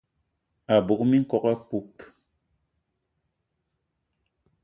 [0.65, 1.95] A bug minkok apoup